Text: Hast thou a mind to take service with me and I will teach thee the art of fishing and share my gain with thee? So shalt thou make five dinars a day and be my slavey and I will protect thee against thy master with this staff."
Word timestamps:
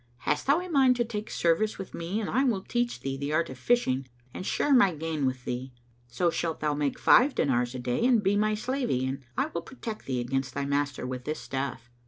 Hast 0.21 0.47
thou 0.47 0.59
a 0.59 0.67
mind 0.67 0.95
to 0.95 1.05
take 1.05 1.29
service 1.29 1.77
with 1.77 1.93
me 1.93 2.19
and 2.19 2.27
I 2.27 2.43
will 2.43 2.63
teach 2.63 3.01
thee 3.01 3.17
the 3.17 3.31
art 3.33 3.51
of 3.51 3.59
fishing 3.59 4.07
and 4.33 4.43
share 4.43 4.73
my 4.73 4.95
gain 4.95 5.27
with 5.27 5.45
thee? 5.45 5.73
So 6.07 6.31
shalt 6.31 6.59
thou 6.59 6.73
make 6.73 6.97
five 6.97 7.35
dinars 7.35 7.75
a 7.75 7.79
day 7.79 8.03
and 8.07 8.23
be 8.23 8.35
my 8.35 8.55
slavey 8.55 9.05
and 9.05 9.19
I 9.37 9.51
will 9.53 9.61
protect 9.61 10.07
thee 10.07 10.19
against 10.19 10.55
thy 10.55 10.65
master 10.65 11.05
with 11.05 11.25
this 11.25 11.39
staff." 11.39 11.91